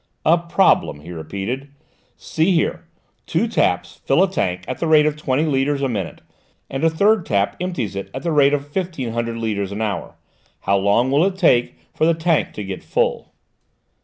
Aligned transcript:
"A 0.25 0.35
problem," 0.39 1.01
he 1.01 1.11
repeated. 1.11 1.69
"See 2.17 2.53
here: 2.53 2.87
two 3.27 3.47
taps 3.47 4.01
fill 4.03 4.23
a 4.23 4.27
tank 4.31 4.63
at 4.67 4.79
the 4.79 4.87
rate 4.87 5.05
of 5.05 5.15
twenty 5.15 5.45
litres 5.45 5.83
a 5.83 5.87
minute, 5.87 6.21
and 6.71 6.83
a 6.83 6.89
third 6.89 7.23
tap 7.23 7.55
empties 7.61 7.95
it 7.95 8.09
at 8.11 8.23
the 8.23 8.31
rate 8.31 8.55
of 8.55 8.67
fifteen 8.67 9.11
hundred 9.13 9.37
litres 9.37 9.71
an 9.71 9.81
hour. 9.83 10.15
How 10.61 10.75
long 10.77 11.11
will 11.11 11.23
it 11.25 11.35
take 11.37 11.75
for 11.93 12.07
the 12.07 12.15
tank 12.15 12.51
to 12.53 12.63
get 12.63 12.83
full?" 12.83 13.31